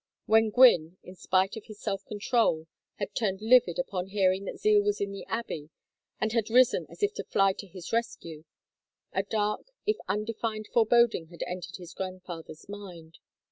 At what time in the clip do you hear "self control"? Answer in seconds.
1.79-2.65